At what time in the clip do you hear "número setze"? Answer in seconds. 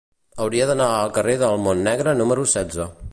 2.23-2.93